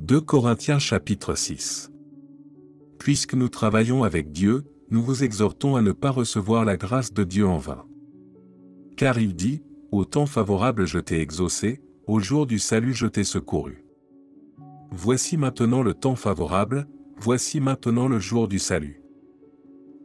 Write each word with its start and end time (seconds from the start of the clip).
2 0.00 0.20
Corinthiens 0.20 0.78
chapitre 0.78 1.34
6 1.34 1.90
Puisque 3.00 3.34
nous 3.34 3.48
travaillons 3.48 4.04
avec 4.04 4.30
Dieu, 4.30 4.62
nous 4.90 5.02
vous 5.02 5.24
exhortons 5.24 5.74
à 5.74 5.82
ne 5.82 5.90
pas 5.90 6.10
recevoir 6.10 6.64
la 6.64 6.76
grâce 6.76 7.12
de 7.12 7.24
Dieu 7.24 7.48
en 7.48 7.58
vain. 7.58 7.84
Car 8.96 9.18
il 9.18 9.34
dit, 9.34 9.60
Au 9.90 10.04
temps 10.04 10.26
favorable 10.26 10.86
je 10.86 11.00
t'ai 11.00 11.20
exaucé, 11.20 11.82
au 12.06 12.20
jour 12.20 12.46
du 12.46 12.60
salut 12.60 12.94
je 12.94 13.08
t'ai 13.08 13.24
secouru. 13.24 13.84
Voici 14.92 15.36
maintenant 15.36 15.82
le 15.82 15.94
temps 15.94 16.16
favorable, 16.16 16.86
voici 17.16 17.60
maintenant 17.60 18.06
le 18.06 18.20
jour 18.20 18.46
du 18.46 18.60
salut. 18.60 19.02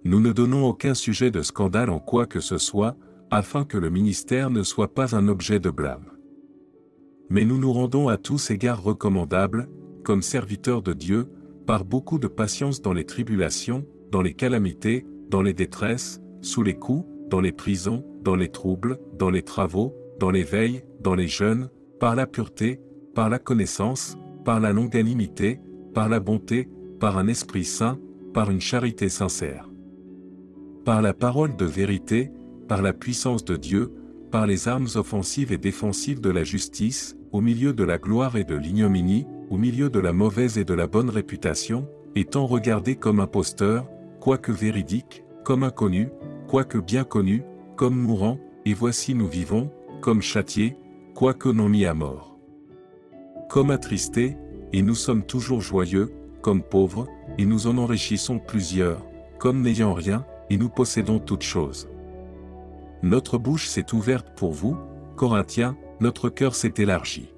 Nous 0.06 0.20
ne 0.20 0.34
donnons 0.34 0.66
aucun 0.66 0.96
sujet 0.96 1.30
de 1.30 1.44
scandale 1.44 1.92
en 1.92 2.00
quoi 2.00 2.26
que 2.26 2.40
ce 2.40 2.58
soit, 2.58 2.98
afin 3.30 3.64
que 3.64 3.78
le 3.78 3.92
ministère 3.92 4.50
ne 4.50 4.64
soit 4.64 4.96
pas 4.96 5.16
un 5.16 5.28
objet 5.28 5.60
de 5.60 5.70
blâme. 5.70 6.10
Mais 7.30 7.46
nous 7.46 7.60
nous 7.60 7.72
rendons 7.72 8.08
à 8.08 8.18
tous 8.18 8.50
égards 8.50 8.82
recommandables, 8.82 9.70
comme 10.04 10.22
serviteurs 10.22 10.82
de 10.82 10.94
Dieu, 10.94 11.28
par 11.66 11.86
beaucoup 11.86 12.20
de 12.20 12.28
patience 12.28 12.82
dans 12.82 12.94
les 12.94 13.06
tribulations, 13.06 13.86
dans 14.12 14.22
les 14.22 14.34
calamités, 14.34 15.06
dans 15.30 15.42
les 15.42 15.54
détresses, 15.54 16.22
sous 16.42 16.62
les 16.62 16.76
coups, 16.76 17.06
dans 17.30 17.40
les 17.40 17.52
prisons, 17.52 18.06
dans 18.22 18.36
les 18.36 18.50
troubles, 18.50 19.00
dans 19.18 19.30
les 19.30 19.42
travaux, 19.42 19.96
dans 20.20 20.30
les 20.30 20.44
veilles, 20.44 20.84
dans 21.02 21.16
les 21.16 21.28
jeûnes, 21.28 21.70
par 22.00 22.16
la 22.16 22.28
pureté, 22.28 22.80
par 23.16 23.30
la 23.30 23.40
connaissance, 23.40 24.18
par 24.46 24.60
la 24.60 24.74
longanimité, 24.74 25.60
par 25.94 26.10
la 26.10 26.20
bonté, 26.20 26.70
par 27.00 27.18
un 27.18 27.28
esprit 27.28 27.66
saint, 27.66 28.00
par 28.34 28.52
une 28.52 28.62
charité 28.62 29.10
sincère. 29.10 29.70
Par 30.86 31.02
la 31.02 31.14
parole 31.14 31.56
de 31.56 31.66
vérité, 31.66 32.32
par 32.68 32.82
la 32.82 32.94
puissance 32.94 33.46
de 33.46 33.56
Dieu, 33.56 33.92
par 34.32 34.48
les 34.48 34.68
armes 34.68 34.88
offensives 34.96 35.52
et 35.54 35.58
défensives 35.58 36.20
de 36.20 36.30
la 36.30 36.44
justice, 36.44 37.16
au 37.32 37.42
milieu 37.42 37.74
de 37.74 37.84
la 37.84 37.98
gloire 37.98 38.36
et 38.36 38.44
de 38.44 38.56
l'ignominie, 38.56 39.26
au 39.50 39.58
milieu 39.58 39.90
de 39.90 40.00
la 40.00 40.14
mauvaise 40.14 40.58
et 40.58 40.66
de 40.66 40.74
la 40.74 40.88
bonne 40.88 41.10
réputation, 41.10 41.88
étant 42.16 42.46
regardé 42.46 42.96
comme 42.96 43.20
imposteur, 43.20 43.88
quoique 44.20 44.52
véridique, 44.52 45.24
comme 45.44 45.64
inconnu, 45.64 46.10
quoique 46.48 46.78
bien 46.78 47.04
connu, 47.04 47.44
comme 47.76 47.96
mourant, 47.96 48.40
et 48.66 48.74
voici 48.74 49.14
nous 49.14 49.28
vivons, 49.28 49.72
comme 50.02 50.22
châtiés, 50.22 50.78
quoique 51.16 51.50
non 51.50 51.70
mis 51.70 51.86
à 51.86 51.94
mort. 51.94 52.38
Comme 53.50 53.72
attristés, 53.72 54.38
et 54.72 54.82
nous 54.82 54.96
sommes 54.96 55.24
toujours 55.24 55.62
joyeux, 55.62 56.12
comme 56.42 56.64
pauvres, 56.64 57.08
et 57.38 57.46
nous 57.46 57.68
en 57.68 57.78
enrichissons 57.78 58.40
plusieurs, 58.40 59.06
comme 59.40 59.62
n'ayant 59.62 59.94
rien, 59.94 60.26
et 60.50 60.58
nous 60.58 60.70
possédons 60.70 61.20
toutes 61.20 61.44
choses. 61.44 61.90
Notre 63.02 63.38
bouche 63.38 63.68
s'est 63.68 63.94
ouverte 63.94 64.28
pour 64.36 64.54
vous, 64.54 64.78
Corinthiens, 65.16 65.78
notre 66.00 66.30
cœur 66.30 66.56
s'est 66.56 66.74
élargi. 66.78 67.33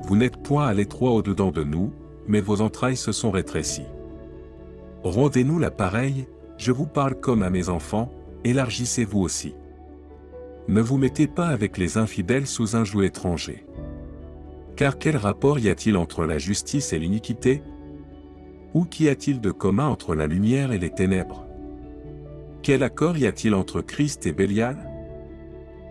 Vous 0.00 0.16
n'êtes 0.16 0.42
point 0.42 0.66
à 0.66 0.74
l'étroit 0.74 1.12
au-dedans 1.12 1.50
de 1.50 1.64
nous, 1.64 1.92
mais 2.26 2.40
vos 2.40 2.60
entrailles 2.60 2.96
se 2.96 3.12
sont 3.12 3.30
rétrécies. 3.30 3.86
Rendez-nous 5.02 5.58
la 5.58 5.70
pareille, 5.70 6.26
je 6.58 6.72
vous 6.72 6.86
parle 6.86 7.14
comme 7.16 7.42
à 7.42 7.50
mes 7.50 7.68
enfants, 7.68 8.12
élargissez-vous 8.44 9.20
aussi. 9.20 9.54
Ne 10.68 10.80
vous 10.80 10.96
mettez 10.96 11.26
pas 11.26 11.48
avec 11.48 11.76
les 11.76 11.98
infidèles 11.98 12.46
sous 12.46 12.76
un 12.76 12.84
joug 12.84 13.02
étranger. 13.02 13.66
Car 14.76 14.98
quel 14.98 15.16
rapport 15.16 15.58
y 15.58 15.68
a-t-il 15.68 15.96
entre 15.96 16.24
la 16.24 16.38
justice 16.38 16.92
et 16.92 16.98
l'iniquité? 16.98 17.62
Ou 18.74 18.84
qu'y 18.84 19.08
a-t-il 19.08 19.40
de 19.40 19.50
commun 19.50 19.88
entre 19.88 20.14
la 20.14 20.26
lumière 20.26 20.72
et 20.72 20.78
les 20.78 20.90
ténèbres? 20.90 21.46
Quel 22.62 22.84
accord 22.84 23.18
y 23.18 23.26
a-t-il 23.26 23.54
entre 23.54 23.80
Christ 23.80 24.24
et 24.26 24.32
Bélial? 24.32 24.88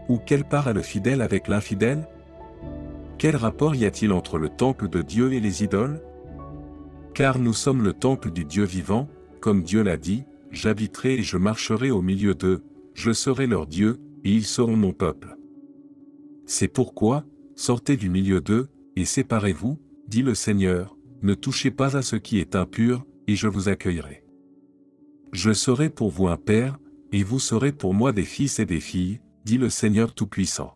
Ou 0.08 0.18
quelle 0.18 0.46
part 0.46 0.70
a 0.70 0.74
le 0.74 0.82
fidèle 0.82 1.22
avec 1.22 1.48
l'infidèle? 1.48 2.08
Quel 3.22 3.36
rapport 3.36 3.76
y 3.76 3.86
a-t-il 3.86 4.14
entre 4.14 4.40
le 4.40 4.50
temple 4.50 4.90
de 4.90 5.04
Dieu 5.04 5.32
et 5.32 5.40
les 5.40 5.64
idoles? 5.64 6.02
Car 7.14 7.38
nous 7.38 7.54
sommes 7.54 7.84
le 7.84 7.94
temple 7.94 8.32
du 8.32 8.46
Dieu 8.46 8.64
vivant, 8.64 9.08
comme 9.42 9.62
Dieu 9.62 9.84
l'a 9.84 9.96
dit, 9.96 10.24
j'habiterai 10.50 11.20
et 11.20 11.22
je 11.22 11.38
marcherai 11.38 11.92
au 11.92 12.02
milieu 12.02 12.34
d'eux, 12.34 12.64
je 12.96 13.14
serai 13.14 13.46
leur 13.46 13.68
Dieu, 13.68 14.00
et 14.24 14.32
ils 14.32 14.44
seront 14.44 14.76
mon 14.76 14.92
peuple. 14.92 15.38
C'est 16.48 16.68
pourquoi, 16.68 17.24
sortez 17.54 17.96
du 17.96 18.10
milieu 18.10 18.42
d'eux, 18.42 18.70
et 18.96 19.06
séparez-vous, 19.06 19.78
dit 20.08 20.24
le 20.24 20.34
Seigneur, 20.34 20.98
ne 21.22 21.36
touchez 21.36 21.70
pas 21.70 21.96
à 21.96 22.02
ce 22.02 22.16
qui 22.16 22.40
est 22.40 22.56
impur, 22.56 23.06
et 23.28 23.36
je 23.36 23.48
vous 23.48 23.70
accueillerai. 23.70 24.24
Je 25.32 25.54
serai 25.54 25.92
pour 25.92 26.10
vous 26.10 26.28
un 26.28 26.38
père, 26.38 26.80
et 27.12 27.22
vous 27.22 27.40
serez 27.40 27.72
pour 27.72 27.94
moi 27.94 28.14
des 28.14 28.26
fils 28.26 28.58
et 28.58 28.66
des 28.66 28.80
filles, 28.80 29.20
dit 29.46 29.60
le 29.60 29.70
Seigneur 29.70 30.16
Tout-Puissant. 30.16 30.76